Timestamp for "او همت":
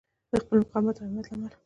0.97-1.25